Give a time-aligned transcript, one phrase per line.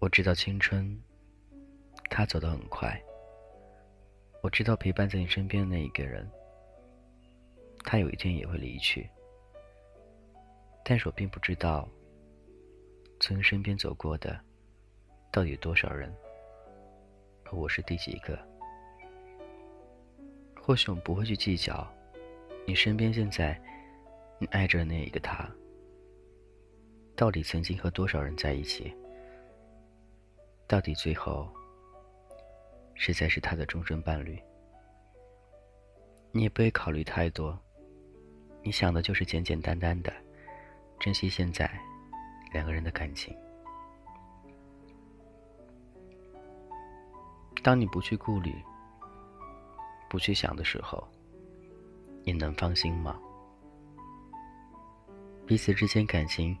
[0.00, 0.98] 我知道青春，
[2.08, 2.98] 它走得很快。
[4.40, 6.26] 我知道陪伴在你身边的那一个人，
[7.84, 9.06] 他有一天也会离去。
[10.82, 11.86] 但是我并不知道，
[13.20, 14.40] 从你身边走过的，
[15.30, 16.10] 到底有多少人，
[17.44, 18.47] 而我是第几个。
[20.68, 21.90] 或许我们不会去计较，
[22.66, 23.58] 你身边现在
[24.38, 25.48] 你爱着的那一个他，
[27.16, 28.94] 到底曾经和多少人在一起。
[30.66, 31.48] 到底最后，
[32.94, 34.38] 谁才是他的终身伴侣？
[36.32, 37.58] 你也不会考虑太多，
[38.62, 40.12] 你想的就是简简单单的
[41.00, 41.66] 珍惜现在
[42.52, 43.34] 两个人的感情。
[47.62, 48.54] 当你不去顾虑、
[50.08, 51.06] 不去想的时候，
[52.24, 53.18] 你能放心吗？
[55.46, 56.56] 彼此之间感情，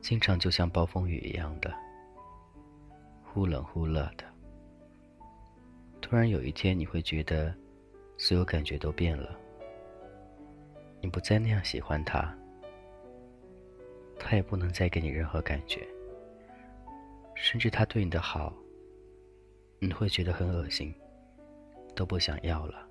[0.00, 1.74] 经常就像暴风雨一样的。
[3.24, 4.24] 忽冷忽热的，
[6.00, 7.54] 突然有一天，你会觉得
[8.16, 9.38] 所有感觉都变了。
[11.02, 12.34] 你不再那样喜欢他，
[14.18, 15.86] 他也不能再给你任何感觉，
[17.34, 18.54] 甚至他对你的好，
[19.78, 20.94] 你会觉得很恶心，
[21.94, 22.85] 都不想要了。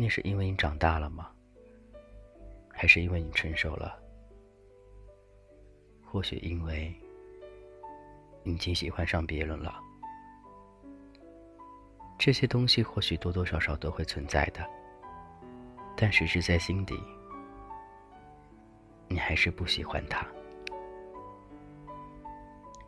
[0.00, 1.30] 那是因为你长大了吗？
[2.70, 4.00] 还是因为你成熟了？
[6.02, 6.90] 或许因为。
[8.42, 9.78] 你已经喜欢上别人了，
[12.18, 14.66] 这些东西或许多多少少都会存在的，
[15.94, 16.98] 但是是在心底，
[19.08, 20.26] 你还是不喜欢他。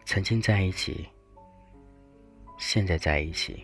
[0.07, 1.07] 曾经在一起，
[2.57, 3.63] 现在在一起，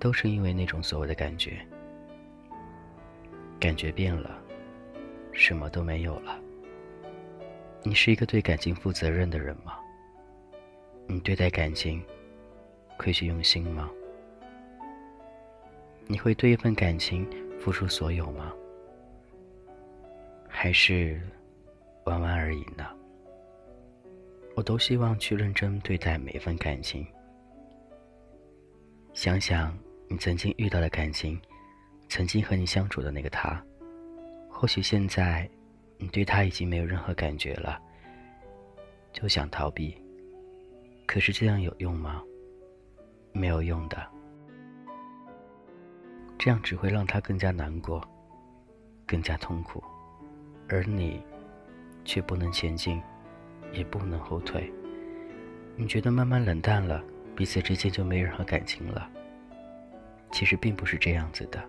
[0.00, 1.64] 都是因为那种所谓的感觉，
[3.60, 4.42] 感觉变了，
[5.32, 6.40] 什么都没有了。
[7.82, 9.78] 你是一个对感情负责任的人吗？
[11.06, 12.02] 你对待感情
[12.96, 13.90] 会去用心吗？
[16.06, 17.28] 你会对一份感情
[17.58, 18.50] 付出所有吗？
[20.48, 21.20] 还是
[22.04, 22.88] 玩玩而已呢？
[24.56, 27.06] 我都希望去认真对待每一份感情。
[29.12, 29.78] 想想
[30.08, 31.40] 你曾经遇到的感情，
[32.10, 33.64] 曾经和你相处的那个他，
[34.50, 35.48] 或许现在
[35.96, 37.80] 你对他已经没有任何感觉了，
[39.12, 39.96] 就想逃避。
[41.06, 42.20] 可是这样有用吗？
[43.32, 44.04] 没有用的，
[46.36, 48.02] 这样只会让他更加难过，
[49.06, 49.80] 更加痛苦，
[50.68, 51.22] 而你
[52.04, 53.00] 却不能前进，
[53.72, 54.68] 也不能后退。
[55.76, 57.00] 你觉得慢慢冷淡了，
[57.36, 59.08] 彼此之间就没任何感情了？
[60.32, 61.64] 其实并不是这样子的。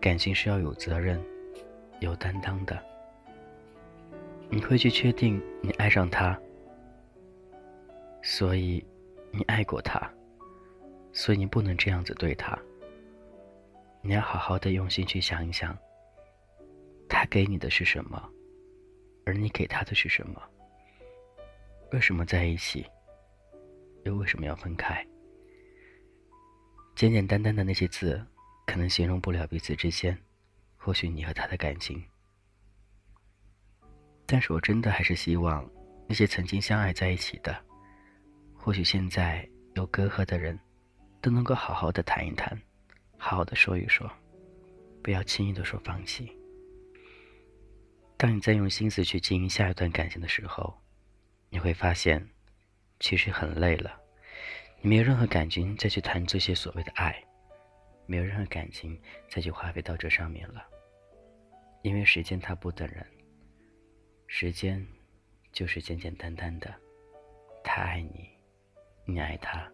[0.00, 1.22] 感情是要有责任、
[2.00, 2.82] 有担当的。
[4.48, 6.38] 你会去确定你爱上他。
[8.22, 8.84] 所以，
[9.30, 10.10] 你爱过他，
[11.12, 12.58] 所以你不能这样子对他。
[14.02, 15.76] 你要好好的用心去想一想，
[17.08, 18.28] 他给你的是什么，
[19.26, 20.42] 而你给他的是什么？
[21.92, 22.86] 为什么在一起，
[24.04, 25.06] 又为什么要分开？
[26.94, 28.22] 简简单单的那些字，
[28.70, 30.16] 可能形容不了彼此之间，
[30.76, 32.00] 或许你和他的感情。
[34.24, 35.68] 但是我真的还是希望，
[36.06, 37.64] 那些曾经相爱在一起的。
[38.54, 39.44] 或许现在
[39.74, 40.56] 有隔阂的人，
[41.20, 42.56] 都能够好好的谈一谈，
[43.18, 44.08] 好好的说一说，
[45.02, 46.30] 不要轻易的说放弃。
[48.16, 50.80] 当你在用心思去经营下一段感情的时候，
[51.48, 52.24] 你会发现，
[53.00, 53.98] 其实很累了，
[54.80, 57.20] 你没有任何感情再去谈这些所谓的爱，
[58.10, 60.66] 没有任何感情再去花费到这上面了，
[61.82, 63.06] 因为时间它不等人，
[64.26, 64.84] 时间
[65.52, 66.74] 就是简简单单的，
[67.62, 68.28] 他爱你。
[69.04, 69.64] 你爱他，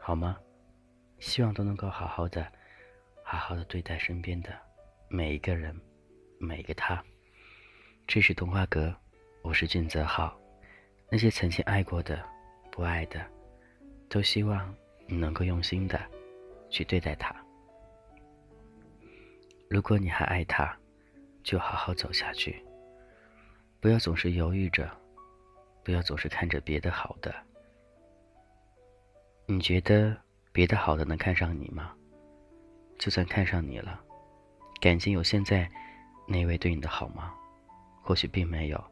[0.00, 0.36] 好吗？
[1.20, 2.50] 希望都能够好好的、
[3.22, 4.50] 好好的对待身边的
[5.08, 5.80] 每一个人、
[6.40, 7.00] 每一个他。
[8.08, 8.92] 这是童话阁，
[9.42, 10.36] 我是俊泽浩。
[11.08, 12.28] 那些曾经爱过的、
[12.72, 13.24] 不爱的，
[14.08, 14.74] 都希望
[15.06, 16.00] 你能够用心的
[16.70, 17.34] 去对待他。
[19.68, 20.76] 如果你还爱他，
[21.42, 22.64] 就好好走下去，
[23.80, 24.90] 不要总是犹豫着，
[25.84, 27.34] 不要总是看着别的好的。
[29.46, 30.16] 你觉得
[30.52, 31.92] 别的好的能看上你吗？
[32.98, 34.00] 就算看上你了，
[34.80, 35.70] 感情有现在
[36.26, 37.34] 那位对你的好吗？
[38.02, 38.82] 或许并没有。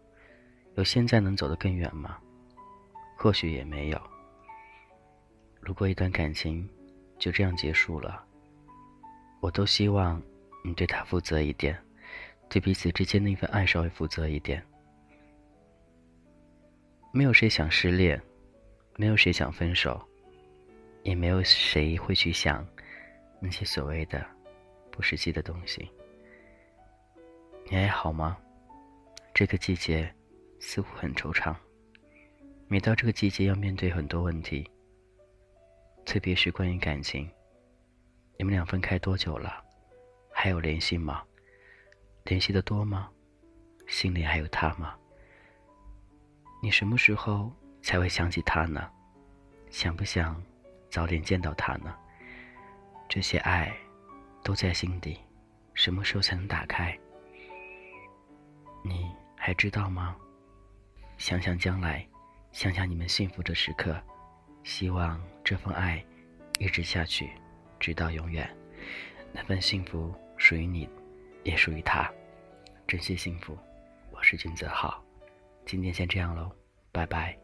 [0.75, 2.19] 有现在能走得更远吗？
[3.17, 4.01] 或许也没有。
[5.61, 6.69] 如果一段感情
[7.19, 8.25] 就这样结束了，
[9.41, 10.23] 我都希望
[10.65, 11.77] 你对他负责一点，
[12.49, 14.65] 对彼此之间那份爱稍微负责一点。
[17.13, 18.21] 没有谁想失恋，
[18.97, 20.01] 没有谁想分手，
[21.03, 22.67] 也没有谁会去想
[23.41, 24.25] 那些所谓的
[24.91, 25.91] 不实际的东西。
[27.65, 28.39] 你还好吗？
[29.35, 30.13] 这个季节
[30.61, 31.55] 似乎很惆怅。
[32.67, 34.69] 每到这个季节，要面对很多问题，
[36.09, 37.31] 特别是关于感情。
[38.39, 39.63] 你们俩分开多久了？
[40.33, 41.23] 还有联系吗？
[42.25, 43.11] 联系的多吗？
[43.87, 44.97] 心里还有他吗？
[46.63, 47.53] 你什么时候
[47.83, 48.91] 才会想起他呢？
[49.69, 50.43] 想不想
[50.89, 51.95] 早点见到他呢？
[53.07, 53.71] 这些爱
[54.43, 55.21] 都在心底，
[55.75, 56.99] 什么时候才能打开？
[58.83, 60.17] 你还知道吗？
[61.19, 62.09] 想想将来。
[62.51, 64.03] 想想你们幸福的时刻，
[64.65, 66.05] 希望这份爱
[66.59, 67.31] 一直下去，
[67.81, 68.47] 直到永远。
[69.33, 70.87] 那份幸福属于你，
[71.43, 72.07] 也属于他。
[72.87, 73.57] 珍惜幸福，
[74.11, 75.03] 我是君泽浩。
[75.65, 76.53] 今天先这样喽，
[76.93, 77.35] 拜拜。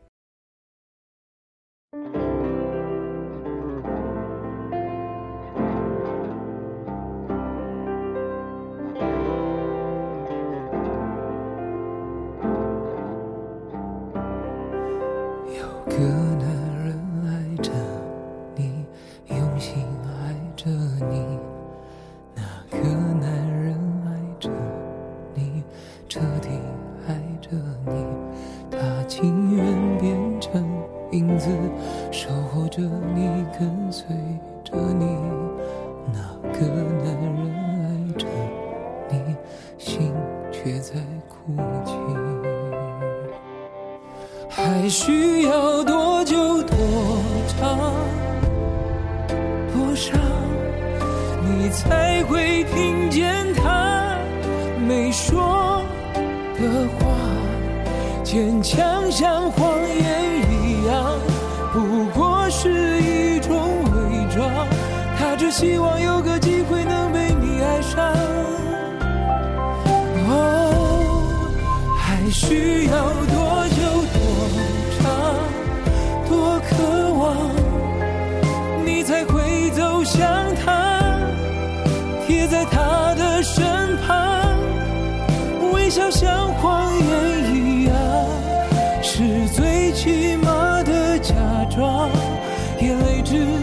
[15.56, 16.23] 有个
[32.68, 32.82] 着
[33.14, 34.06] 你跟随
[34.62, 35.04] 着你
[36.12, 36.18] 那
[36.52, 36.66] 个
[37.02, 37.38] 男人
[37.80, 37.84] 爱
[38.18, 38.26] 着
[39.10, 39.36] 你
[39.78, 40.12] 心
[40.50, 40.94] 却在
[41.28, 41.92] 哭泣。
[44.48, 46.76] 还需要多久多
[47.48, 47.78] 长？
[49.72, 50.12] 多少？
[51.46, 54.16] 你才会听见他
[54.88, 55.82] 没说
[56.54, 57.04] 的话
[58.22, 61.18] 坚强像谎言一样
[61.72, 62.33] 不过
[65.56, 68.12] 希望有个机会能被你爱上
[70.26, 71.48] 哦
[71.96, 73.78] 还需要多久
[74.12, 74.18] 多
[74.98, 75.04] 长？
[76.28, 76.74] 多渴
[77.12, 77.24] 望
[78.84, 81.22] 你才会走向他
[82.26, 84.58] 贴在他的身旁
[85.72, 87.94] 微笑像谎言一样
[89.00, 91.32] 是最起码的假
[91.70, 92.10] 装
[92.80, 93.53] 眼泪只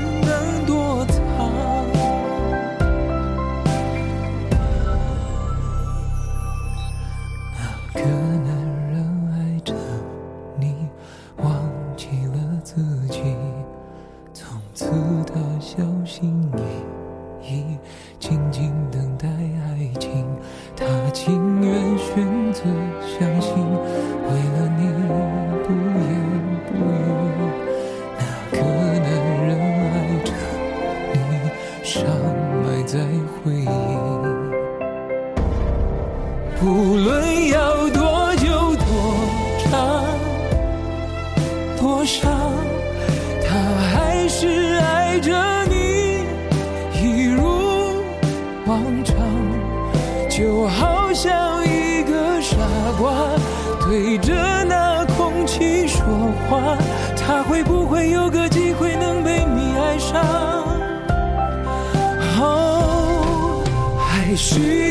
[21.11, 22.63] 情愿选择
[23.05, 24.81] 相信，为了你
[25.63, 25.67] 不
[26.07, 26.09] 言
[26.67, 26.99] 不语。
[28.17, 28.21] 那
[28.51, 28.59] 个
[28.99, 29.05] 男
[29.45, 29.49] 人
[29.91, 29.93] 爱
[30.23, 30.29] 着
[31.13, 31.13] 你，
[31.83, 31.91] 伤
[32.63, 32.93] 埋在
[33.43, 33.67] 回忆。
[36.59, 36.61] 不
[36.95, 37.09] 论
[37.49, 37.57] 要
[37.89, 37.99] 多
[38.37, 38.47] 久
[38.77, 38.83] 多
[39.59, 39.69] 长
[41.77, 42.19] 多伤，
[43.43, 43.49] 他
[43.93, 44.47] 还是
[44.79, 45.29] 爱着
[45.65, 45.73] 你，
[47.01, 47.41] 一如
[48.65, 49.11] 往常。
[50.29, 52.55] 就好像一个傻
[52.97, 53.11] 瓜
[53.85, 56.03] 对着那空气说
[56.49, 56.77] 话，
[57.17, 60.23] 他会不会有个机会能被你爱上？
[62.39, 63.63] 哦，
[63.99, 64.90] 还需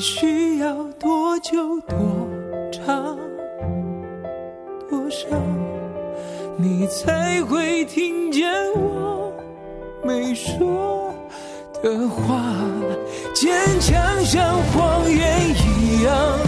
[0.00, 1.96] 需要多久多
[2.72, 3.18] 长
[4.90, 5.26] 多少，
[6.56, 9.32] 你才会听见我
[10.04, 11.14] 没说
[11.82, 12.54] 的话？
[13.34, 15.18] 坚强像谎言
[15.50, 16.38] 一样，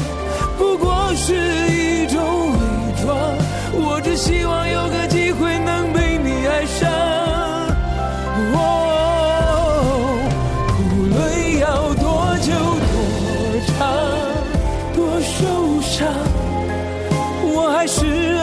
[17.88, 18.38] 是